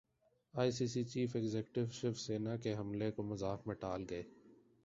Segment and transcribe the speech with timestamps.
[0.53, 4.23] ائی سی C chief executive شوسینا کے حملے کو مذاق میں ٹال گئے